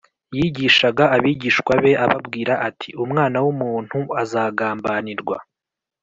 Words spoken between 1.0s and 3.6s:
abigishwa be ababwira ati umwana w’